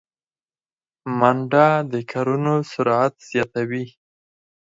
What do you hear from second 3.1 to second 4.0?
زیاتوي